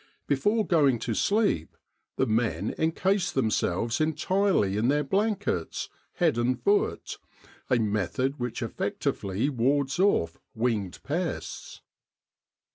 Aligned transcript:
Before 0.25 0.65
going 0.65 0.97
to 1.01 1.13
sleep, 1.13 1.77
the 2.15 2.25
men 2.25 2.73
en 2.79 2.91
case 2.93 3.31
themselves 3.31 4.01
entirely 4.01 4.75
in 4.75 4.87
their 4.87 5.03
blankets, 5.03 5.89
head 6.13 6.39
and 6.39 6.59
foot, 6.59 7.19
a 7.69 7.77
method 7.77 8.39
which 8.39 8.63
effectively 8.63 9.47
wards 9.47 9.99
off 9.99 10.39
winged 10.55 11.03
pests. 11.03 11.83